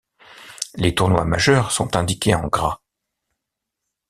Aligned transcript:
Les 0.77 0.95
Tournois 0.95 1.25
majeurs 1.25 1.69
sont 1.71 1.95
indiqués 1.95 2.33
en 2.33 2.47
gras. 2.47 2.79